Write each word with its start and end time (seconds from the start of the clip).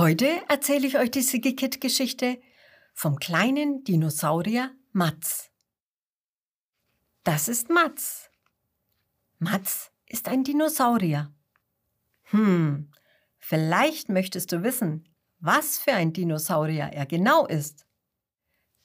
Heute 0.00 0.40
erzähle 0.48 0.86
ich 0.86 0.96
euch 0.96 1.10
die 1.10 1.20
Sigikit-Geschichte 1.20 2.40
vom 2.94 3.18
kleinen 3.18 3.84
Dinosaurier 3.84 4.70
Mats. 4.92 5.50
Das 7.22 7.48
ist 7.48 7.68
Mats. 7.68 8.30
Mats 9.38 9.90
ist 10.06 10.26
ein 10.28 10.42
Dinosaurier. 10.42 11.30
Hm, 12.30 12.90
vielleicht 13.36 14.08
möchtest 14.08 14.52
du 14.52 14.62
wissen, 14.62 15.06
was 15.38 15.76
für 15.76 15.92
ein 15.92 16.14
Dinosaurier 16.14 16.88
er 16.94 17.04
genau 17.04 17.46
ist. 17.46 17.84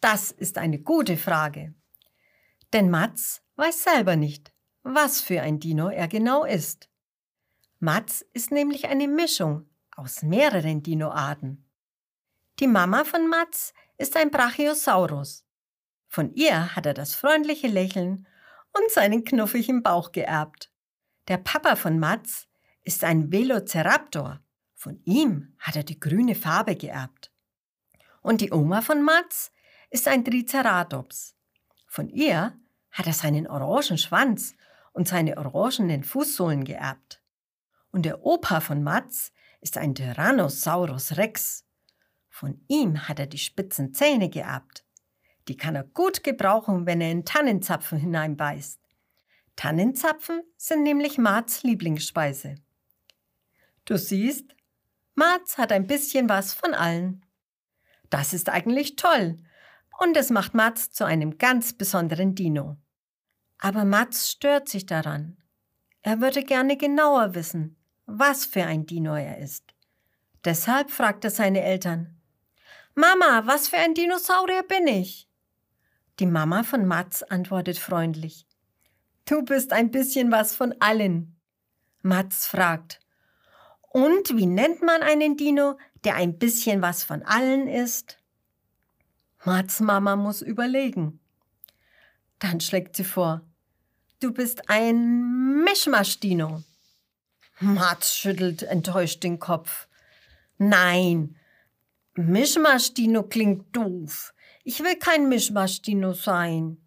Das 0.02 0.32
ist 0.32 0.58
eine 0.58 0.80
gute 0.80 1.16
Frage. 1.16 1.74
Denn 2.74 2.90
Mats 2.90 3.42
weiß 3.56 3.84
selber 3.86 4.18
nicht, 4.18 4.52
was 4.84 5.22
für 5.22 5.42
ein 5.42 5.62
Dino 5.62 5.88
er 5.88 6.10
genau 6.10 6.44
ist. 6.44 6.90
Mats 7.80 8.26
ist 8.34 8.52
nämlich 8.52 8.90
eine 8.90 9.08
Mischung 9.08 9.70
aus 9.96 10.22
mehreren 10.22 10.84
Dinoarten. 10.84 11.66
Die 12.60 12.68
Mama 12.68 13.04
von 13.04 13.28
Mats 13.28 13.74
ist 13.98 14.16
ein 14.18 14.32
Brachiosaurus. 14.32 15.46
Von 16.08 16.34
ihr 16.34 16.76
hat 16.76 16.86
er 16.86 16.94
das 16.94 17.16
freundliche 17.16 17.68
Lächeln 17.68 18.28
und 18.74 18.92
seinen 18.92 19.24
knuffigen 19.24 19.84
Bauch 19.84 20.12
geerbt. 20.12 20.72
Der 21.28 21.38
Papa 21.38 21.76
von 21.76 22.00
Mats 22.00 22.48
ist 22.84 23.04
ein 23.04 23.32
Velociraptor. 23.32 24.42
Von 24.76 25.02
ihm 25.06 25.56
hat 25.60 25.76
er 25.76 25.84
die 25.84 26.00
grüne 26.00 26.36
Farbe 26.36 26.76
geerbt. 26.76 27.32
Und 28.22 28.42
die 28.42 28.52
Oma 28.52 28.82
von 28.82 29.02
Mats 29.02 29.52
ist 29.90 30.08
ein 30.08 30.24
Triceratops. 30.24 31.36
Von 31.88 32.10
ihr 32.10 32.58
hat 32.92 33.08
er 33.08 33.14
seinen 33.14 33.48
orangen 33.48 33.98
Schwanz 33.98 34.56
und 34.94 35.08
seine 35.08 35.38
orangenen 35.38 36.04
Fußsohlen 36.04 36.64
geerbt. 36.64 37.22
Und 37.92 38.04
der 38.04 38.26
Opa 38.26 38.62
von 38.62 38.84
Mats 38.84 39.32
ist 39.66 39.80
ein 39.80 39.96
Tyrannosaurus 39.96 41.18
Rex. 41.18 41.66
Von 42.30 42.64
ihm 42.68 43.08
hat 43.08 43.18
er 43.18 43.26
die 43.26 43.40
spitzen 43.40 43.96
Zähne 43.96 44.30
geerbt. 44.30 44.86
Die 45.48 45.58
kann 45.58 45.76
er 45.76 45.84
gut 45.84 46.24
gebrauchen, 46.24 46.86
wenn 46.86 47.02
er 47.02 47.10
in 47.10 47.26
Tannenzapfen 47.26 47.98
hineinbeißt. 47.98 48.80
Tannenzapfen 49.56 50.44
sind 50.56 50.84
nämlich 50.84 51.18
Mats 51.18 51.64
Lieblingsspeise. 51.64 52.58
Du 53.86 53.98
siehst, 53.98 54.56
Mats 55.16 55.58
hat 55.58 55.72
ein 55.72 55.88
bisschen 55.88 56.30
was 56.30 56.54
von 56.54 56.76
allen. 56.76 57.26
Das 58.12 58.34
ist 58.36 58.50
eigentlich 58.50 58.98
toll 58.98 59.38
und 59.98 60.16
es 60.16 60.30
macht 60.30 60.54
Mats 60.54 60.92
zu 60.92 61.06
einem 61.06 61.40
ganz 61.40 61.74
besonderen 61.74 62.36
Dino. 62.36 62.78
Aber 63.58 63.84
Mats 63.84 64.30
stört 64.30 64.70
sich 64.70 64.86
daran. 64.86 65.38
Er 66.04 66.22
würde 66.22 66.44
gerne 66.44 66.78
genauer 66.78 67.34
wissen, 67.34 67.78
was 68.06 68.46
für 68.46 68.64
ein 68.66 68.86
Dino 68.86 69.16
er 69.16 69.40
ist. 69.40 69.74
Deshalb 70.44 70.92
fragt 70.92 71.24
er 71.24 71.32
seine 71.32 71.62
Eltern. 71.62 72.16
Mama, 72.94 73.44
was 73.46 73.68
für 73.68 73.78
ein 73.78 73.94
Dinosaurier 73.94 74.64
bin 74.64 74.88
ich? 74.88 75.28
Die 76.20 76.26
Mama 76.26 76.64
von 76.64 76.86
Mats 76.86 77.24
antwortet 77.24 77.78
freundlich. 77.78 78.48
Du 79.26 79.42
bist 79.42 79.74
ein 79.74 79.92
bisschen 79.92 80.32
was 80.32 80.56
von 80.56 80.74
allen. 80.80 81.36
Mats 82.04 82.48
fragt. 82.48 83.02
Und 83.90 84.38
wie 84.38 84.46
nennt 84.46 84.82
man 84.82 85.02
einen 85.02 85.36
Dino, 85.36 85.78
der 86.04 86.16
ein 86.16 86.38
bisschen 86.38 86.82
was 86.82 87.04
von 87.04 87.24
allen 87.24 87.68
ist? 87.68 88.20
Mats 89.44 89.80
Mama 89.80 90.16
muss 90.16 90.42
überlegen. 90.42 91.20
Dann 92.40 92.62
schlägt 92.62 92.96
sie 92.96 93.04
vor. 93.04 93.42
Du 94.20 94.32
bist 94.32 94.70
ein 94.70 95.64
Mischmasch-Dino. 95.64 96.64
Mats 97.60 98.18
schüttelt 98.18 98.64
enttäuscht 98.64 99.24
den 99.24 99.40
Kopf. 99.40 99.88
Nein, 100.58 101.36
Mischmasch-Dino 102.16 103.24
klingt 103.24 103.76
doof. 103.76 104.34
Ich 104.64 104.82
will 104.84 104.96
kein 104.98 105.30
Mischmasch-Dino 105.30 106.14
sein. 106.14 106.78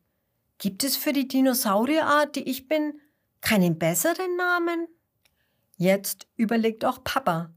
Gibt 0.59 0.85
es 0.85 0.97
für 0.97 1.13
die 1.13 1.29
Dinosaurierart, 1.29 2.37
die 2.37 2.49
ich 2.49 2.67
bin, 2.67 3.01
keinen 3.41 3.79
besseren 3.79 4.37
Namen? 4.37 4.89
Jetzt 5.77 6.27
überlegt 6.37 6.85
auch 6.85 7.05
Papa. 7.05 7.53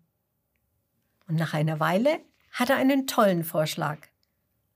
Und 1.27 1.35
nach 1.35 1.53
einer 1.53 1.79
Weile 1.79 2.19
hat 2.51 2.69
er 2.69 2.75
einen 2.75 3.07
tollen 3.07 3.43
Vorschlag. 3.43 3.97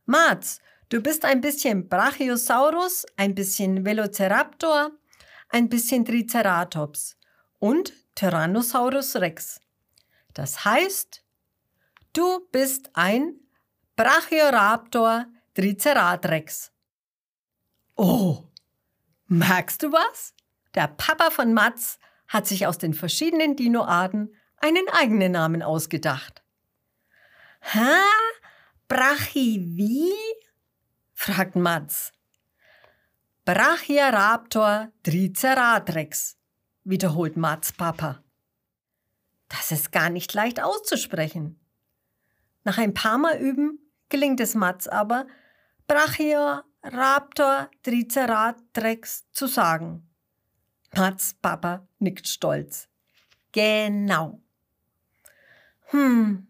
Mats, 0.05 0.59
du 0.89 1.01
bist 1.01 1.25
ein 1.25 1.41
bisschen 1.41 1.89
Brachiosaurus, 1.89 3.05
ein 3.17 3.35
bisschen 3.35 3.85
Velociraptor, 3.85 4.91
ein 5.49 5.69
bisschen 5.69 6.05
Triceratops 6.05 7.17
und 7.59 7.93
Tyrannosaurus 8.15 9.17
Rex. 9.17 9.61
Das 10.33 10.65
heißt, 10.65 11.23
du 12.13 12.47
bist 12.51 12.89
ein 12.93 13.35
Brachioraptor 13.95 15.25
Triceratrex. 15.53 16.71
Oh, 17.95 18.43
merkst 19.27 19.83
du 19.83 19.91
was? 19.91 20.33
Der 20.73 20.87
Papa 20.87 21.29
von 21.29 21.53
Mats 21.53 21.99
hat 22.27 22.47
sich 22.47 22.67
aus 22.67 22.77
den 22.77 22.93
verschiedenen 22.93 23.55
Dinoarten 23.55 24.35
einen 24.57 24.87
eigenen 24.91 25.33
Namen 25.33 25.61
ausgedacht. 25.61 26.43
Hä? 27.61 28.01
Brachi 28.87 29.61
wie? 29.77 30.13
fragt 31.13 31.55
Mats. 31.55 32.11
Brachioraptor 33.45 34.91
triceratrex, 35.03 36.37
wiederholt 36.85 37.35
Mats 37.35 37.73
Papa. 37.73 38.23
Das 39.49 39.71
ist 39.71 39.91
gar 39.91 40.09
nicht 40.09 40.33
leicht 40.33 40.61
auszusprechen. 40.61 41.59
Nach 42.63 42.77
ein 42.77 42.93
paar 42.93 43.17
Mal 43.17 43.37
üben 43.37 43.79
gelingt 44.09 44.39
es 44.39 44.55
Mats 44.55 44.87
aber, 44.87 45.27
Brachioraptor 45.87 47.69
triceratrex 47.83 49.29
zu 49.31 49.47
sagen. 49.47 50.09
Mats 50.95 51.35
Papa 51.41 51.87
nickt 51.99 52.27
stolz. 52.27 52.87
Genau. 53.51 54.41
Hm, 55.87 56.47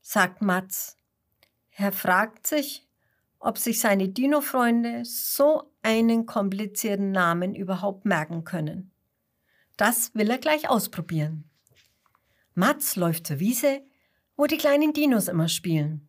sagt 0.00 0.42
Mats. 0.42 0.96
Er 1.72 1.92
fragt 1.92 2.46
sich, 2.46 2.88
ob 3.38 3.58
sich 3.58 3.80
seine 3.80 4.08
Dino-Freunde 4.08 5.04
so 5.04 5.72
einen 5.82 6.26
komplizierten 6.26 7.10
Namen 7.10 7.54
überhaupt 7.54 8.04
merken 8.04 8.44
können. 8.44 8.91
Das 9.76 10.14
will 10.14 10.30
er 10.30 10.38
gleich 10.38 10.68
ausprobieren. 10.68 11.44
Mats 12.54 12.96
läuft 12.96 13.26
zur 13.26 13.40
Wiese, 13.40 13.82
wo 14.36 14.46
die 14.46 14.58
kleinen 14.58 14.92
Dinos 14.92 15.28
immer 15.28 15.48
spielen. 15.48 16.08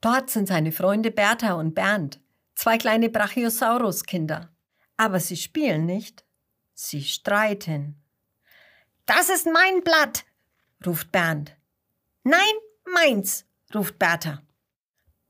Dort 0.00 0.30
sind 0.30 0.48
seine 0.48 0.72
Freunde 0.72 1.10
Bertha 1.10 1.54
und 1.54 1.74
Bernd, 1.74 2.20
zwei 2.54 2.78
kleine 2.78 3.10
Brachiosaurus-Kinder. 3.10 4.50
Aber 4.96 5.20
sie 5.20 5.36
spielen 5.36 5.86
nicht, 5.86 6.24
sie 6.74 7.02
streiten. 7.02 8.00
Das 9.06 9.28
ist 9.28 9.46
mein 9.46 9.82
Blatt, 9.82 10.24
ruft 10.86 11.10
Bernd. 11.10 11.56
Nein, 12.22 12.54
meins, 12.84 13.46
ruft 13.74 13.98
Bertha. 13.98 14.42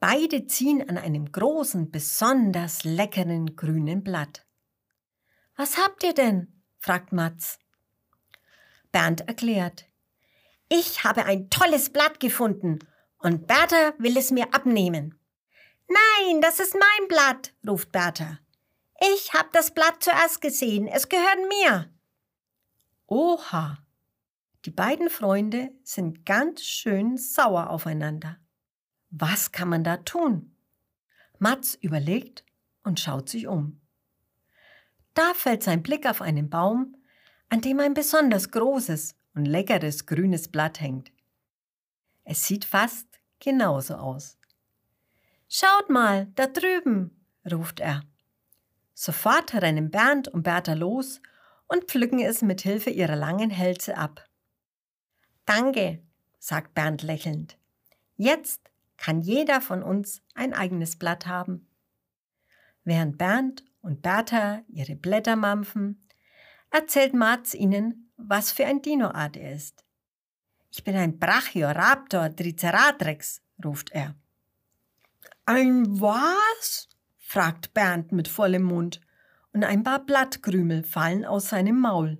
Beide 0.00 0.46
ziehen 0.46 0.88
an 0.88 0.98
einem 0.98 1.30
großen, 1.30 1.90
besonders 1.90 2.84
leckeren 2.84 3.54
grünen 3.56 4.02
Blatt. 4.02 4.46
Was 5.56 5.78
habt 5.78 6.02
ihr 6.04 6.14
denn? 6.14 6.62
fragt 6.78 7.12
Mats. 7.12 7.58
Bernd 8.92 9.26
erklärt. 9.28 9.86
Ich 10.68 11.04
habe 11.04 11.24
ein 11.24 11.50
tolles 11.50 11.90
Blatt 11.90 12.20
gefunden 12.20 12.78
und 13.18 13.46
Bertha 13.46 13.94
will 13.98 14.16
es 14.16 14.30
mir 14.30 14.54
abnehmen. 14.54 15.18
Nein, 15.88 16.40
das 16.40 16.60
ist 16.60 16.74
mein 16.74 17.08
Blatt, 17.08 17.52
ruft 17.66 17.90
Bertha. 17.92 18.38
Ich 19.14 19.32
habe 19.32 19.48
das 19.52 19.72
Blatt 19.72 20.02
zuerst 20.02 20.40
gesehen, 20.40 20.86
es 20.86 21.08
gehört 21.08 21.48
mir. 21.48 21.90
Oha. 23.06 23.78
Die 24.66 24.70
beiden 24.70 25.08
Freunde 25.08 25.70
sind 25.82 26.26
ganz 26.26 26.62
schön 26.62 27.16
sauer 27.16 27.70
aufeinander. 27.70 28.36
Was 29.10 29.52
kann 29.52 29.70
man 29.70 29.82
da 29.84 29.96
tun? 29.96 30.54
Mats 31.38 31.74
überlegt 31.74 32.44
und 32.84 33.00
schaut 33.00 33.28
sich 33.28 33.46
um. 33.46 33.80
Da 35.14 35.34
fällt 35.34 35.62
sein 35.62 35.82
Blick 35.82 36.06
auf 36.06 36.20
einen 36.20 36.50
Baum, 36.50 36.94
an 37.50 37.60
dem 37.60 37.80
ein 37.80 37.94
besonders 37.94 38.50
großes 38.50 39.16
und 39.34 39.44
leckeres 39.44 40.06
grünes 40.06 40.48
Blatt 40.48 40.80
hängt. 40.80 41.12
Es 42.24 42.46
sieht 42.46 42.64
fast 42.64 43.06
genauso 43.40 43.94
aus. 43.96 44.38
Schaut 45.48 45.90
mal, 45.90 46.28
da 46.36 46.46
drüben, 46.46 47.26
ruft 47.50 47.80
er. 47.80 48.02
Sofort 48.94 49.52
rennen 49.54 49.90
Bernd 49.90 50.28
und 50.28 50.44
Bertha 50.44 50.74
los 50.74 51.20
und 51.66 51.84
pflücken 51.84 52.20
es 52.20 52.42
mit 52.42 52.60
Hilfe 52.60 52.90
ihrer 52.90 53.16
langen 53.16 53.50
Hälse 53.50 53.96
ab. 53.96 54.24
Danke, 55.44 56.00
sagt 56.38 56.74
Bernd 56.74 57.02
lächelnd. 57.02 57.58
Jetzt 58.16 58.60
kann 58.96 59.22
jeder 59.22 59.60
von 59.60 59.82
uns 59.82 60.22
ein 60.34 60.52
eigenes 60.52 60.96
Blatt 60.96 61.26
haben. 61.26 61.66
Während 62.84 63.18
Bernd 63.18 63.64
und 63.80 64.02
Bertha 64.02 64.62
ihre 64.68 64.94
Blätter 64.94 65.34
mampfen, 65.34 66.06
erzählt 66.70 67.14
Mats 67.14 67.54
ihnen, 67.54 68.10
was 68.16 68.52
für 68.52 68.66
ein 68.66 68.82
Dinoart 68.82 69.36
er 69.36 69.52
ist. 69.52 69.84
Ich 70.70 70.84
bin 70.84 70.96
ein 70.96 71.18
Brachioraptor 71.18 72.34
Triceratrex, 72.34 73.42
ruft 73.64 73.90
er. 73.90 74.14
Ein 75.46 76.00
was? 76.00 76.88
fragt 77.18 77.74
Bernd 77.74 78.12
mit 78.12 78.28
vollem 78.28 78.62
Mund, 78.62 79.00
und 79.52 79.64
ein 79.64 79.82
paar 79.82 80.04
Blattkrümel 80.04 80.84
fallen 80.84 81.24
aus 81.24 81.48
seinem 81.48 81.80
Maul. 81.80 82.18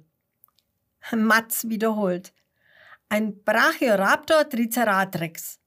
Matz 1.13 1.65
wiederholt. 1.69 2.33
Ein 3.09 3.43
Brachioraptor 3.43 4.49
Triceratrex. 4.49 5.61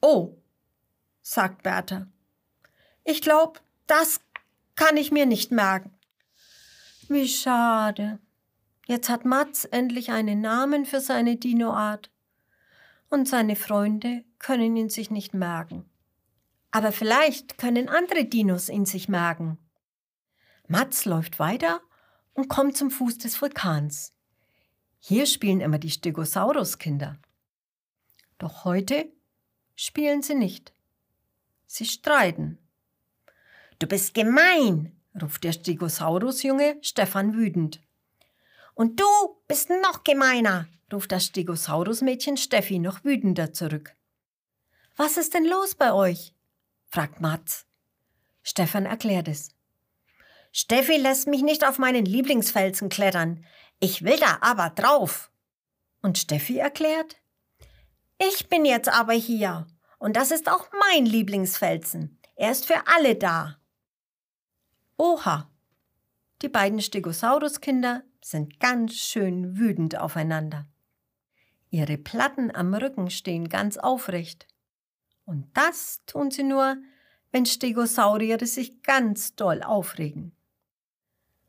Oh, 0.00 0.36
sagt 1.22 1.62
Bertha. 1.62 2.06
Ich 3.04 3.22
glaube, 3.22 3.60
das 3.86 4.20
kann 4.74 4.96
ich 4.96 5.10
mir 5.10 5.26
nicht 5.26 5.50
merken. 5.52 5.95
Wie 7.08 7.28
schade. 7.28 8.18
Jetzt 8.86 9.08
hat 9.08 9.24
Matz 9.24 9.66
endlich 9.70 10.10
einen 10.10 10.40
Namen 10.40 10.86
für 10.86 11.00
seine 11.00 11.36
Dinoart. 11.36 12.10
Und 13.08 13.28
seine 13.28 13.54
Freunde 13.56 14.24
können 14.38 14.76
ihn 14.76 14.88
sich 14.88 15.10
nicht 15.10 15.32
merken. 15.32 15.88
Aber 16.70 16.92
vielleicht 16.92 17.58
können 17.58 17.88
andere 17.88 18.24
Dinos 18.24 18.68
ihn 18.68 18.86
sich 18.86 19.08
merken. 19.08 19.58
Matz 20.66 21.04
läuft 21.04 21.38
weiter 21.38 21.80
und 22.34 22.48
kommt 22.48 22.76
zum 22.76 22.90
Fuß 22.90 23.18
des 23.18 23.40
Vulkans. 23.40 24.12
Hier 24.98 25.26
spielen 25.26 25.60
immer 25.60 25.78
die 25.78 25.90
Stegosaurus-Kinder. 25.90 27.18
Doch 28.38 28.64
heute 28.64 29.08
spielen 29.76 30.22
sie 30.22 30.34
nicht. 30.34 30.72
Sie 31.66 31.84
streiten. 31.84 32.58
Du 33.78 33.86
bist 33.86 34.14
gemein, 34.14 34.95
ruft 35.20 35.44
der 35.44 35.52
Stegosaurus-Junge 35.52 36.78
Stefan 36.82 37.34
wütend. 37.34 37.80
Und 38.74 39.00
du 39.00 39.06
bist 39.48 39.70
noch 39.70 40.04
gemeiner, 40.04 40.68
ruft 40.92 41.12
das 41.12 41.26
Stegosaurus-Mädchen 41.26 42.36
Steffi 42.36 42.78
noch 42.78 43.04
wütender 43.04 43.52
zurück. 43.52 43.94
Was 44.96 45.16
ist 45.16 45.34
denn 45.34 45.44
los 45.44 45.74
bei 45.74 45.92
euch? 45.92 46.34
fragt 46.86 47.20
Mats. 47.20 47.66
Stefan 48.42 48.86
erklärt 48.86 49.28
es. 49.28 49.50
Steffi 50.52 50.96
lässt 50.96 51.26
mich 51.26 51.42
nicht 51.42 51.66
auf 51.66 51.78
meinen 51.78 52.06
Lieblingsfelsen 52.06 52.88
klettern. 52.88 53.44
Ich 53.80 54.04
will 54.04 54.18
da 54.18 54.38
aber 54.40 54.70
drauf. 54.70 55.30
Und 56.00 56.16
Steffi 56.16 56.58
erklärt, 56.58 57.16
ich 58.18 58.48
bin 58.48 58.64
jetzt 58.64 58.88
aber 58.88 59.12
hier. 59.12 59.66
Und 59.98 60.16
das 60.16 60.30
ist 60.30 60.48
auch 60.48 60.68
mein 60.80 61.04
Lieblingsfelsen. 61.04 62.18
Er 62.36 62.52
ist 62.52 62.66
für 62.66 62.86
alle 62.86 63.16
da. 63.16 63.58
Oha! 64.98 65.50
Die 66.42 66.48
beiden 66.48 66.80
Stegosaurus-Kinder 66.80 68.02
sind 68.22 68.60
ganz 68.60 68.94
schön 68.94 69.58
wütend 69.58 69.96
aufeinander. 69.96 70.66
Ihre 71.70 71.98
Platten 71.98 72.54
am 72.54 72.74
Rücken 72.74 73.10
stehen 73.10 73.48
ganz 73.48 73.76
aufrecht. 73.76 74.46
Und 75.24 75.48
das 75.54 76.02
tun 76.06 76.30
sie 76.30 76.44
nur, 76.44 76.76
wenn 77.30 77.44
Stegosaurier 77.44 78.38
sich 78.46 78.82
ganz 78.82 79.34
doll 79.34 79.62
aufregen. 79.62 80.32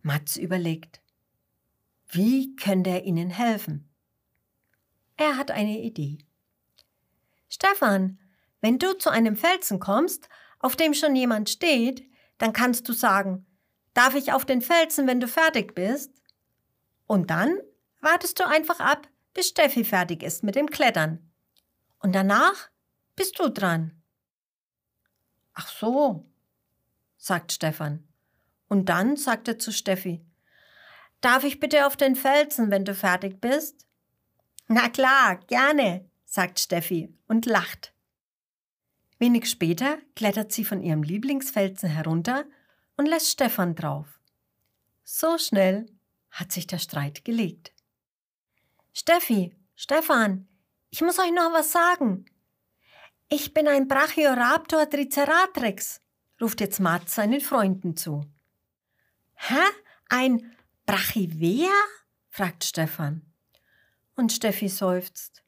Mats 0.01 0.38
überlegt, 0.38 1.01
wie 2.09 2.55
könnte 2.55 2.89
er 2.89 3.03
ihnen 3.03 3.29
helfen? 3.29 3.89
Er 5.17 5.38
hat 5.38 5.51
eine 5.51 5.79
Idee. 5.79 6.19
Stefan, 7.49 8.19
wenn 8.61 8.79
du 8.79 8.97
zu 8.97 9.09
einem 9.09 9.35
Felsen 9.35 9.79
kommst, 9.79 10.29
auf 10.59 10.75
dem 10.75 10.94
schon 10.94 11.15
jemand 11.15 11.49
steht, 11.49 12.03
dann 12.37 12.53
kannst 12.53 12.87
du 12.87 12.93
sagen, 12.93 13.45
darf 13.93 14.15
ich 14.15 14.31
auf 14.31 14.45
den 14.45 14.61
Felsen, 14.61 15.07
wenn 15.07 15.19
du 15.19 15.27
fertig 15.27 15.75
bist? 15.75 16.11
Und 17.05 17.29
dann 17.29 17.57
wartest 18.01 18.39
du 18.39 18.47
einfach 18.47 18.79
ab, 18.79 19.07
bis 19.33 19.49
Steffi 19.49 19.83
fertig 19.83 20.23
ist 20.23 20.43
mit 20.43 20.55
dem 20.55 20.69
Klettern. 20.69 21.31
Und 21.99 22.13
danach 22.13 22.69
bist 23.15 23.39
du 23.39 23.49
dran. 23.49 24.01
Ach 25.53 25.67
so, 25.67 26.25
sagt 27.17 27.51
Stefan. 27.51 28.07
Und 28.67 28.89
dann 28.89 29.15
sagt 29.15 29.47
er 29.47 29.57
zu 29.57 29.71
Steffi, 29.71 30.23
Darf 31.21 31.43
ich 31.43 31.59
bitte 31.59 31.87
auf 31.87 31.97
den 31.97 32.15
Felsen, 32.15 32.69
wenn 32.69 32.85
du 32.85 32.93
fertig 32.93 33.41
bist? 33.41 33.87
Na 34.67 34.89
klar, 34.89 35.37
gerne, 35.47 36.07
sagt 36.25 36.59
Steffi 36.59 37.11
und 37.27 37.45
lacht. 37.45 37.93
Wenig 39.19 39.49
später 39.49 39.97
klettert 40.15 40.51
sie 40.51 40.63
von 40.63 40.81
ihrem 40.81 41.03
Lieblingsfelsen 41.03 41.89
herunter 41.89 42.45
und 42.97 43.07
lässt 43.07 43.31
Stefan 43.31 43.75
drauf. 43.75 44.19
So 45.03 45.37
schnell 45.37 45.87
hat 46.29 46.51
sich 46.51 46.67
der 46.67 46.77
Streit 46.77 47.25
gelegt. 47.25 47.73
Steffi, 48.93 49.55
Stefan, 49.75 50.47
ich 50.89 51.01
muss 51.01 51.19
euch 51.19 51.31
noch 51.31 51.51
was 51.53 51.71
sagen. 51.71 52.25
Ich 53.29 53.53
bin 53.53 53.67
ein 53.67 53.87
Brachioraptor 53.87 54.89
Triceratrex, 54.89 56.01
ruft 56.41 56.61
jetzt 56.61 56.79
Mats 56.79 57.15
seinen 57.15 57.41
Freunden 57.41 57.95
zu. 57.95 58.25
Hä? 59.33 59.61
Ein 60.09 60.55
Brachiver? 60.85 61.69
fragt 62.29 62.63
Stefan. 62.63 63.21
Und 64.15 64.31
Steffi 64.31 64.69
seufzt. 64.69 65.43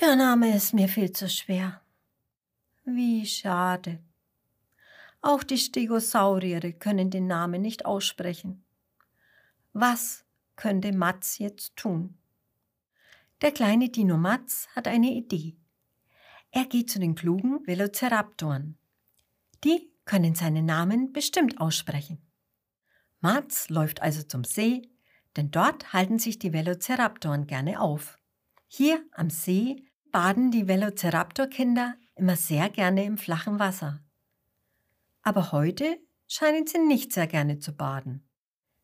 Der 0.00 0.16
Name 0.16 0.54
ist 0.54 0.74
mir 0.74 0.88
viel 0.88 1.12
zu 1.12 1.28
schwer. 1.28 1.80
Wie 2.90 3.26
schade. 3.26 3.98
Auch 5.20 5.42
die 5.42 5.58
Stegosaurier 5.58 6.72
können 6.72 7.10
den 7.10 7.26
Namen 7.26 7.60
nicht 7.60 7.84
aussprechen. 7.84 8.64
Was 9.74 10.24
könnte 10.56 10.92
Mats 10.92 11.36
jetzt 11.36 11.76
tun? 11.76 12.16
Der 13.42 13.52
kleine 13.52 13.90
Dino 13.90 14.16
Mats 14.16 14.68
hat 14.74 14.88
eine 14.88 15.10
Idee. 15.12 15.58
Er 16.50 16.64
geht 16.64 16.88
zu 16.90 16.98
den 16.98 17.14
klugen 17.14 17.66
Velociraptoren. 17.66 18.78
Die 19.64 19.92
können 20.06 20.34
seinen 20.34 20.64
Namen 20.64 21.12
bestimmt 21.12 21.60
aussprechen. 21.60 22.22
Mats 23.20 23.68
läuft 23.68 24.00
also 24.00 24.22
zum 24.22 24.44
See, 24.44 24.80
denn 25.36 25.50
dort 25.50 25.92
halten 25.92 26.18
sich 26.18 26.38
die 26.38 26.54
Velociraptoren 26.54 27.46
gerne 27.46 27.82
auf. 27.82 28.18
Hier 28.66 29.04
am 29.12 29.28
See 29.28 29.84
baden 30.10 30.50
die 30.50 30.66
Velociraptor-Kinder 30.66 31.94
immer 32.18 32.36
sehr 32.36 32.68
gerne 32.70 33.04
im 33.04 33.18
flachen 33.18 33.58
Wasser. 33.58 34.00
Aber 35.22 35.52
heute 35.52 35.98
scheinen 36.26 36.66
sie 36.66 36.78
nicht 36.78 37.12
sehr 37.12 37.26
gerne 37.26 37.58
zu 37.58 37.72
baden. 37.72 38.26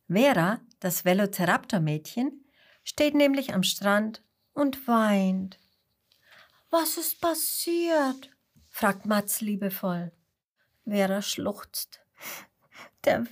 Vera, 0.08 0.60
das 0.80 1.04
Velociraptor-Mädchen, 1.04 2.44
steht 2.82 3.14
nämlich 3.14 3.54
am 3.54 3.62
Strand 3.62 4.22
und 4.52 4.86
weint. 4.86 5.58
Was 6.70 6.96
ist 6.96 7.20
passiert? 7.20 8.30
fragt 8.68 9.06
Mats 9.06 9.40
liebevoll. 9.40 10.12
Vera 10.84 11.22
schluchzt. 11.22 12.00
Der, 13.04 13.24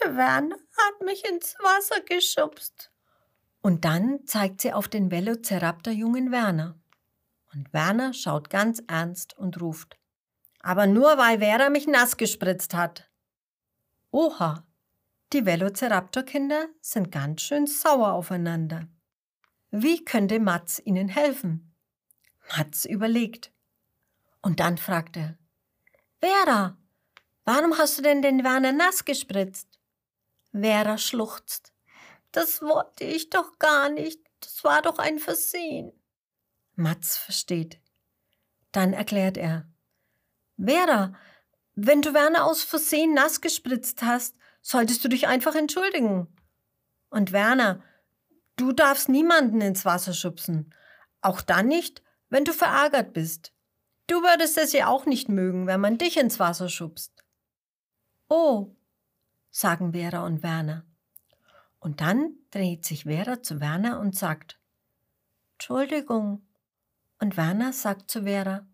der 0.00 0.16
Werner 0.16 0.56
hat 0.56 1.02
mich 1.02 1.24
ins 1.24 1.54
Wasser 1.60 2.00
geschubst. 2.00 2.90
Und 3.60 3.84
dann 3.84 4.26
zeigt 4.26 4.60
sie 4.60 4.72
auf 4.72 4.88
den 4.88 5.10
Velociraptor-Jungen 5.10 6.30
Werner. 6.30 6.78
Und 7.58 7.72
Werner 7.72 8.14
schaut 8.14 8.50
ganz 8.50 8.80
ernst 8.86 9.36
und 9.36 9.60
ruft. 9.60 9.98
Aber 10.60 10.86
nur 10.86 11.18
weil 11.18 11.40
Vera 11.40 11.70
mich 11.70 11.88
nass 11.88 12.16
gespritzt 12.16 12.72
hat. 12.72 13.10
Oha, 14.12 14.64
die 15.32 15.44
Velociraptor-Kinder 15.44 16.68
sind 16.80 17.10
ganz 17.10 17.42
schön 17.42 17.66
sauer 17.66 18.12
aufeinander. 18.12 18.86
Wie 19.72 20.04
könnte 20.04 20.38
Mats 20.38 20.80
ihnen 20.84 21.08
helfen? 21.08 21.74
Mats 22.56 22.84
überlegt. 22.84 23.50
Und 24.40 24.60
dann 24.60 24.78
fragt 24.78 25.16
er, 25.16 25.36
Vera, 26.20 26.78
warum 27.44 27.76
hast 27.76 27.98
du 27.98 28.02
denn 28.02 28.22
den 28.22 28.44
Werner 28.44 28.70
nass 28.70 29.04
gespritzt? 29.04 29.80
Vera 30.52 30.96
schluchzt. 30.96 31.72
Das 32.30 32.62
wollte 32.62 33.02
ich 33.02 33.30
doch 33.30 33.58
gar 33.58 33.88
nicht. 33.88 34.20
Das 34.38 34.62
war 34.62 34.80
doch 34.80 35.00
ein 35.00 35.18
Versehen. 35.18 35.97
Mats 36.78 37.16
versteht. 37.16 37.80
Dann 38.72 38.92
erklärt 38.92 39.36
er. 39.36 39.68
Vera, 40.56 41.14
wenn 41.74 42.02
du 42.02 42.14
Werner 42.14 42.44
aus 42.44 42.62
Versehen 42.62 43.14
nass 43.14 43.40
gespritzt 43.40 44.02
hast, 44.02 44.36
solltest 44.62 45.04
du 45.04 45.08
dich 45.08 45.28
einfach 45.28 45.54
entschuldigen. 45.54 46.28
Und 47.10 47.32
Werner, 47.32 47.82
du 48.56 48.72
darfst 48.72 49.08
niemanden 49.08 49.60
ins 49.60 49.84
Wasser 49.84 50.12
schubsen. 50.12 50.74
Auch 51.20 51.40
dann 51.40 51.68
nicht, 51.68 52.02
wenn 52.28 52.44
du 52.44 52.52
verärgert 52.52 53.12
bist. 53.12 53.52
Du 54.06 54.22
würdest 54.22 54.58
es 54.58 54.72
ja 54.72 54.88
auch 54.88 55.06
nicht 55.06 55.28
mögen, 55.28 55.66
wenn 55.66 55.80
man 55.80 55.98
dich 55.98 56.16
ins 56.16 56.38
Wasser 56.38 56.68
schubst. 56.68 57.12
Oh, 58.28 58.74
sagen 59.50 59.92
Vera 59.92 60.24
und 60.24 60.42
Werner. 60.42 60.84
Und 61.78 62.00
dann 62.00 62.34
dreht 62.50 62.84
sich 62.84 63.04
Vera 63.04 63.42
zu 63.42 63.60
Werner 63.60 64.00
und 64.00 64.16
sagt, 64.16 64.58
Entschuldigung. 65.54 66.47
Und 67.20 67.36
Werner 67.36 67.72
sagt 67.72 68.10
zu 68.10 68.22
Vera, 68.22 68.66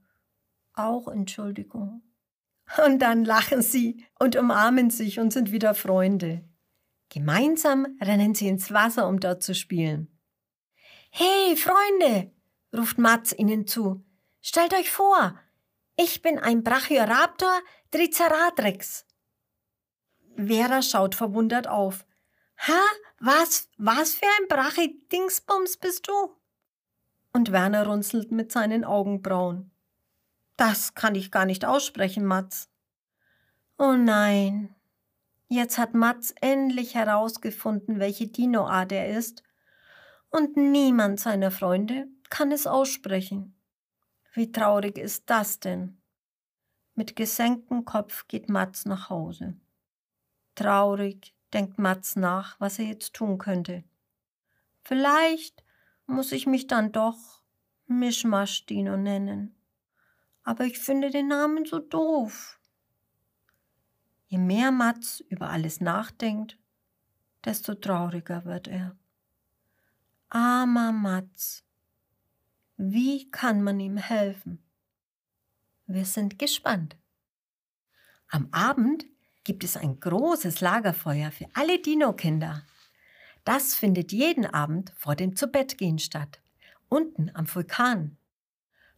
auch 0.75 1.09
Entschuldigung. 1.09 2.03
Und 2.85 3.01
dann 3.01 3.25
lachen 3.25 3.63
sie 3.63 4.05
und 4.19 4.37
umarmen 4.37 4.89
sich 4.89 5.21
und 5.21 5.33
sind 5.33 5.53
wieder 5.53 5.75
Freunde. 5.75 6.49
Gemeinsam 7.11 7.87
rennen 8.01 8.35
sie 8.35 8.49
ins 8.49 8.73
Wasser, 8.73 9.07
um 9.07 9.21
dort 9.21 9.43
zu 9.43 9.55
spielen. 9.55 10.09
Hey, 11.11 11.57
Freunde, 11.57 12.33
ruft 12.75 12.99
Mats 12.99 13.33
ihnen 13.33 13.67
zu. 13.67 14.03
Stellt 14.41 14.75
euch 14.75 14.91
vor, 14.91 15.39
ich 15.97 16.23
bin 16.23 16.39
ein 16.39 16.65
Brachioraptor 16.65 17.61
Triceratops. 17.91 19.07
Vera 20.37 20.83
schaut 20.83 21.15
verwundert 21.15 21.69
auf. 21.69 22.05
Ha, 22.67 22.81
was, 23.21 23.69
was 23.79 24.15
für 24.15 24.27
ein 24.27 24.49
Brachi-Dingsbums 24.49 25.77
bist 25.77 26.09
du? 26.09 26.35
Und 27.37 27.51
Werner 27.51 27.87
runzelt 27.87 28.31
mit 28.31 28.53
seinen 28.53 28.85
Augenbrauen. 28.85 29.73
Das 30.57 30.95
kann 30.95 31.17
ich 31.17 31.33
gar 31.33 31.47
nicht 31.47 31.65
aussprechen, 31.65 32.25
Mats. 32.25 32.71
Oh 33.77 33.95
nein. 33.95 34.73
Jetzt 35.49 35.77
hat 35.77 35.95
Mats 35.95 36.33
endlich 36.41 36.95
herausgefunden, 36.95 37.99
welche 37.99 38.29
Dinoart 38.29 38.93
er 38.93 39.19
ist, 39.19 39.43
und 40.31 40.57
niemand 40.57 41.19
seiner 41.19 41.51
Freunde 41.51 42.07
kann 42.31 42.53
es 42.53 42.69
aussprechen. 42.69 43.57
Wie 44.33 44.53
traurig 44.53 44.97
ist 44.97 45.25
das 45.27 45.59
denn? 45.59 46.01
Mit 46.95 47.17
gesenktem 47.17 47.85
Kopf 47.85 48.29
geht 48.29 48.49
Mats 48.49 48.85
nach 48.85 49.11
Hause. 49.11 49.57
Traurig 50.55 51.35
denkt 51.53 51.79
Mats 51.79 52.15
nach, 52.15 52.59
was 52.61 52.79
er 52.79 52.85
jetzt 52.85 53.15
tun 53.15 53.39
könnte. 53.39 53.83
Vielleicht 54.83 55.64
muss 56.07 56.33
ich 56.33 56.47
mich 56.47 56.67
dann 56.67 56.93
doch 56.93 57.43
Mischmasch-Dino 57.87 58.97
nennen. 58.97 59.55
Aber 60.43 60.65
ich 60.65 60.79
finde 60.79 61.11
den 61.11 61.29
Namen 61.29 61.65
so 61.65 61.79
doof. 61.79 62.61
Je 64.27 64.39
mehr 64.39 64.73
Mats 64.73 65.21
über 65.21 65.51
alles 65.51 65.81
nachdenkt, 65.81 66.59
desto 67.45 67.75
trauriger 67.75 68.45
wird 68.45 68.69
er. 68.69 68.97
Armer 70.29 70.93
Mats. 70.93 71.65
Wie 72.77 73.31
kann 73.31 73.63
man 73.63 73.79
ihm 73.79 73.97
helfen? 73.97 74.59
Wir 75.87 76.05
sind 76.05 76.39
gespannt. 76.39 76.97
Am 78.29 78.49
Abend 78.51 79.07
gibt 79.45 79.63
es 79.63 79.77
ein 79.77 80.01
großes 80.01 80.61
Lagerfeuer 80.61 81.31
für 81.31 81.47
alle 81.55 81.81
Dino-Kinder. 81.81 82.65
Das 83.45 83.75
findet 83.75 84.13
jeden 84.13 84.47
Abend 84.47 84.93
vor 84.97 85.17
dem 85.17 85.37
Zubettgehen 85.37 85.99
statt, 85.99 86.41
unten 86.89 87.31
am 87.35 87.53
Vulkan. 87.53 88.17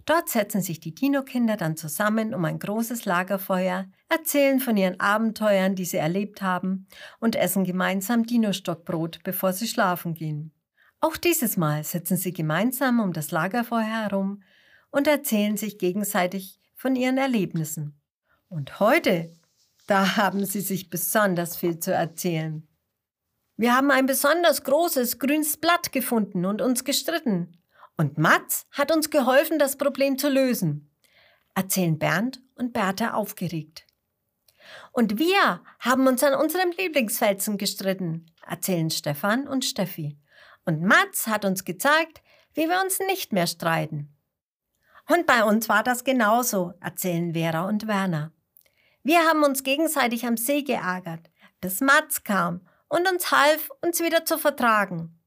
Dort 0.04 0.28
setzen 0.28 0.62
sich 0.62 0.78
die 0.78 0.94
Dino-Kinder 0.94 1.56
dann 1.56 1.76
zusammen 1.76 2.32
um 2.32 2.44
ein 2.44 2.60
großes 2.60 3.06
Lagerfeuer, 3.06 3.86
erzählen 4.08 4.60
von 4.60 4.76
ihren 4.76 5.00
Abenteuern, 5.00 5.74
die 5.74 5.84
sie 5.84 5.96
erlebt 5.96 6.42
haben, 6.42 6.86
und 7.18 7.34
essen 7.34 7.64
gemeinsam 7.64 8.24
Dino-Stockbrot, 8.24 9.24
bevor 9.24 9.52
sie 9.52 9.66
schlafen 9.66 10.14
gehen. 10.14 10.52
Auch 11.00 11.16
dieses 11.16 11.56
Mal 11.56 11.82
sitzen 11.82 12.16
sie 12.16 12.32
gemeinsam 12.32 13.00
um 13.00 13.12
das 13.12 13.32
Lagerfeuer 13.32 13.82
herum 13.82 14.42
und 14.90 15.08
erzählen 15.08 15.56
sich 15.56 15.78
gegenseitig 15.78 16.60
von 16.74 16.94
ihren 16.94 17.18
Erlebnissen. 17.18 18.00
Und 18.48 18.78
heute 18.78 19.32
da 19.86 20.16
haben 20.16 20.44
sie 20.44 20.60
sich 20.60 20.90
besonders 20.90 21.56
viel 21.56 21.78
zu 21.78 21.92
erzählen. 21.92 22.66
Wir 23.58 23.74
haben 23.74 23.90
ein 23.90 24.04
besonders 24.04 24.64
großes 24.64 25.18
grünes 25.18 25.56
Blatt 25.56 25.90
gefunden 25.90 26.44
und 26.44 26.60
uns 26.60 26.84
gestritten. 26.84 27.56
Und 27.96 28.18
Mats 28.18 28.66
hat 28.70 28.92
uns 28.92 29.08
geholfen, 29.08 29.58
das 29.58 29.76
Problem 29.76 30.18
zu 30.18 30.28
lösen, 30.28 30.90
erzählen 31.54 31.98
Bernd 31.98 32.42
und 32.54 32.74
Bertha 32.74 33.14
aufgeregt. 33.14 33.86
Und 34.92 35.18
wir 35.18 35.62
haben 35.78 36.06
uns 36.06 36.22
an 36.22 36.34
unserem 36.34 36.70
Lieblingsfelsen 36.72 37.56
gestritten, 37.56 38.26
erzählen 38.46 38.90
Stefan 38.90 39.48
und 39.48 39.64
Steffi. 39.64 40.18
Und 40.66 40.82
Mats 40.82 41.26
hat 41.26 41.46
uns 41.46 41.64
gezeigt, 41.64 42.20
wie 42.52 42.68
wir 42.68 42.82
uns 42.82 42.98
nicht 42.98 43.32
mehr 43.32 43.46
streiten. 43.46 44.14
Und 45.08 45.24
bei 45.24 45.44
uns 45.44 45.68
war 45.68 45.82
das 45.82 46.04
genauso, 46.04 46.74
erzählen 46.80 47.32
Vera 47.32 47.68
und 47.68 47.86
Werner. 47.86 48.32
Wir 49.02 49.20
haben 49.20 49.44
uns 49.44 49.62
gegenseitig 49.62 50.26
am 50.26 50.36
See 50.36 50.62
geärgert, 50.62 51.30
bis 51.60 51.80
Mats 51.80 52.24
kam 52.24 52.60
und 52.88 53.08
uns 53.08 53.30
half, 53.30 53.70
uns 53.82 54.00
wieder 54.00 54.24
zu 54.24 54.38
vertragen. 54.38 55.18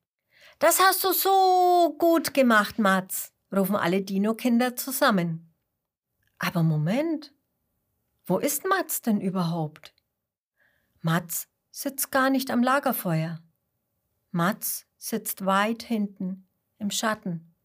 Das 0.60 0.80
hast 0.80 1.04
du 1.04 1.14
so 1.14 1.96
gut 1.98 2.34
gemacht, 2.34 2.80
Mats, 2.80 3.32
rufen 3.56 3.76
alle 3.76 4.02
Dino-Kinder 4.02 4.76
zusammen. 4.76 5.54
Aber 6.38 6.64
Moment, 6.64 7.34
wo 8.26 8.38
ist 8.38 8.66
Mats 8.66 9.02
denn 9.02 9.22
überhaupt? 9.22 9.94
Mats 11.02 11.48
sitzt 11.72 12.12
gar 12.12 12.30
nicht 12.30 12.52
am 12.52 12.62
Lagerfeuer. 12.62 13.40
Mats 14.32 14.86
sitzt 14.98 15.46
weit 15.46 15.82
hinten 15.84 16.48
im 16.78 16.92
Schatten, 16.92 17.56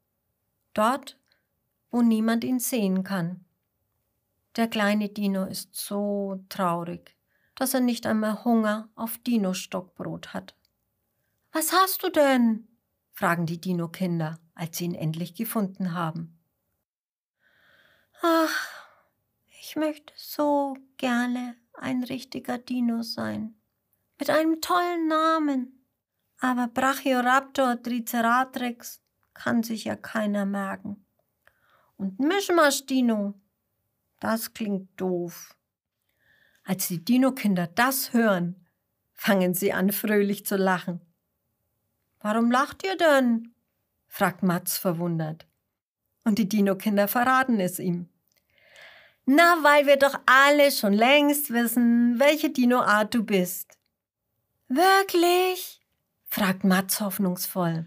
dort, 0.73 1.19
wo 1.91 2.01
niemand 2.01 2.45
ihn 2.45 2.59
sehen 2.59 3.05
kann. 3.05 3.45
Der 4.57 4.69
kleine 4.69 5.09
Dino 5.09 5.45
ist 5.45 5.75
so 5.75 6.45
traurig, 6.49 7.17
dass 7.55 7.75
er 7.75 7.81
nicht 7.81 8.07
einmal 8.07 8.45
Hunger 8.45 8.89
auf 8.95 9.19
Dino-Stockbrot 9.19 10.35
hat. 10.35 10.55
Was 11.53 11.73
hast 11.73 12.03
du 12.03 12.11
denn? 12.11 12.69
fragen 13.13 13.47
die 13.47 13.61
Dino-Kinder, 13.61 14.41
als 14.55 14.77
sie 14.77 14.87
ihn 14.87 14.95
endlich 14.95 15.35
gefunden 15.35 15.95
haben. 15.95 16.39
Ach, 18.23 18.69
ich 19.61 19.77
möchte 19.77 20.13
so 20.17 20.77
gerne 20.97 21.57
ein 21.75 22.03
richtiger 22.03 22.59
Dino 22.59 23.03
sein. 23.03 23.55
Mit 24.19 24.31
einem 24.31 24.61
tollen 24.61 25.09
Namen. 25.09 25.85
Aber 26.41 26.69
Brachioraptor 26.69 27.83
Triceratops 27.83 29.01
kann 29.33 29.63
sich 29.63 29.85
ja 29.85 29.97
keiner 29.97 30.47
merken. 30.47 31.05
Und 31.97 32.19
Mischmasch-Dino, 32.19 33.35
das 34.21 34.53
klingt 34.53 34.89
doof. 35.01 35.57
Als 36.65 36.89
die 36.89 37.05
Dino-Kinder 37.05 37.67
das 37.67 38.13
hören, 38.13 38.67
fangen 39.13 39.55
sie 39.55 39.73
an, 39.73 39.93
fröhlich 39.93 40.47
zu 40.47 40.57
lachen. 40.57 41.01
Warum 42.21 42.51
lacht 42.51 42.85
ihr 42.85 42.97
denn? 42.97 43.55
fragt 44.09 44.43
Mats 44.43 44.79
verwundert. 44.79 45.47
Und 46.25 46.39
die 46.39 46.49
Dino-Kinder 46.49 47.07
verraten 47.07 47.61
es 47.61 47.79
ihm. 47.79 48.09
Na, 49.27 49.59
weil 49.63 49.87
wir 49.87 49.97
doch 49.97 50.19
alle 50.27 50.71
schon 50.71 50.93
längst 50.95 51.53
wissen, 51.53 52.19
welche 52.19 52.51
Dino-Art 52.51 53.15
du 53.15 53.25
bist. 53.25 53.79
Wirklich? 54.69 55.81
fragt 56.25 56.65
Mats 56.65 57.01
hoffnungsvoll. 57.01 57.87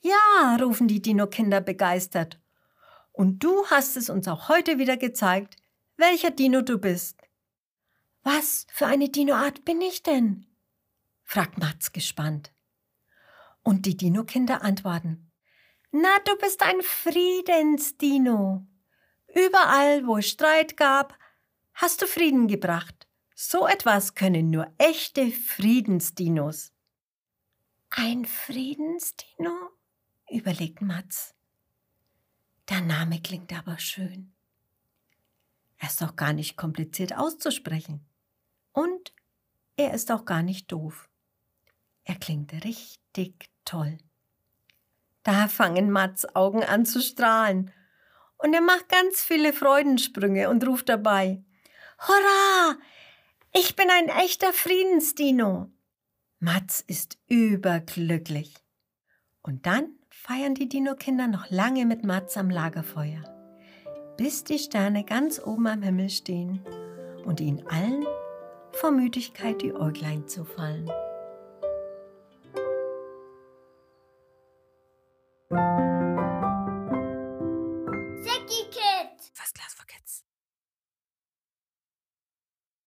Ja, 0.00 0.56
rufen 0.60 0.86
die 0.86 1.02
Dino-Kinder 1.02 1.60
begeistert 1.60 2.38
und 3.12 3.42
du 3.42 3.66
hast 3.66 3.96
es 3.96 4.10
uns 4.10 4.28
auch 4.28 4.48
heute 4.48 4.78
wieder 4.78 4.96
gezeigt, 4.96 5.56
welcher 5.96 6.30
Dino 6.30 6.62
du 6.62 6.78
bist. 6.78 7.23
Was 8.24 8.66
für 8.72 8.86
eine 8.86 9.10
Dinoart 9.10 9.66
bin 9.66 9.82
ich 9.82 10.02
denn? 10.02 10.46
fragt 11.24 11.58
Mats 11.58 11.92
gespannt. 11.92 12.54
Und 13.62 13.84
die 13.84 13.98
Dino-Kinder 13.98 14.62
antworten. 14.62 15.30
Na, 15.90 16.18
du 16.24 16.34
bist 16.38 16.62
ein 16.62 16.80
Friedensdino. 16.80 18.66
Überall, 19.34 20.06
wo 20.06 20.16
es 20.16 20.28
Streit 20.28 20.78
gab, 20.78 21.18
hast 21.74 22.00
du 22.00 22.06
Frieden 22.06 22.48
gebracht. 22.48 23.06
So 23.34 23.66
etwas 23.66 24.14
können 24.14 24.48
nur 24.50 24.72
echte 24.78 25.30
Friedensdinos. 25.30 26.72
Ein 27.90 28.24
Friedensdino? 28.24 29.70
überlegt 30.30 30.80
Mats. 30.80 31.34
Der 32.70 32.80
Name 32.80 33.20
klingt 33.20 33.52
aber 33.52 33.78
schön. 33.78 34.32
Er 35.76 35.88
ist 35.88 36.02
auch 36.02 36.16
gar 36.16 36.32
nicht 36.32 36.56
kompliziert 36.56 37.14
auszusprechen. 37.14 38.08
Und 38.74 39.14
er 39.76 39.94
ist 39.94 40.12
auch 40.12 40.26
gar 40.26 40.42
nicht 40.42 40.70
doof. 40.70 41.08
Er 42.04 42.16
klingt 42.16 42.52
richtig 42.64 43.48
toll. 43.64 43.96
Da 45.22 45.48
fangen 45.48 45.90
Mats 45.90 46.26
Augen 46.34 46.62
an 46.62 46.84
zu 46.84 47.00
strahlen. 47.00 47.72
Und 48.36 48.52
er 48.52 48.60
macht 48.60 48.90
ganz 48.90 49.22
viele 49.22 49.54
Freudensprünge 49.54 50.50
und 50.50 50.66
ruft 50.66 50.90
dabei, 50.90 51.42
Hurra! 51.98 52.76
Ich 53.54 53.76
bin 53.76 53.88
ein 53.88 54.08
echter 54.08 54.52
Friedensdino. 54.52 55.70
Mats 56.40 56.82
ist 56.82 57.16
überglücklich. 57.28 58.54
Und 59.40 59.64
dann 59.66 59.94
feiern 60.10 60.54
die 60.54 60.68
Dino-Kinder 60.68 61.28
noch 61.28 61.48
lange 61.50 61.86
mit 61.86 62.04
Mats 62.04 62.36
am 62.36 62.50
Lagerfeuer, 62.50 63.22
bis 64.16 64.42
die 64.42 64.58
Sterne 64.58 65.04
ganz 65.04 65.40
oben 65.40 65.68
am 65.68 65.82
Himmel 65.82 66.10
stehen 66.10 66.60
und 67.24 67.40
ihnen 67.40 67.66
allen 67.68 68.04
vor 68.74 68.90
Müdigkeit 68.90 69.62
die 69.62 69.74
Äuglein 69.74 70.26
zufallen. 70.26 70.90